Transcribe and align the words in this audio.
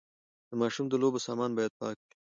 د 0.49 0.51
ماشوم 0.61 0.85
د 0.89 0.93
لوبو 1.01 1.19
سامان 1.27 1.51
باید 1.57 1.71
پاک 1.79 1.97
وي۔ 2.05 2.13